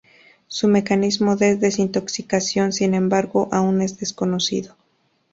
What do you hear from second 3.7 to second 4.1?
es